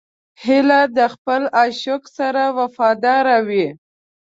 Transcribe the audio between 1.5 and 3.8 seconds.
عاشق سره وفاداره وي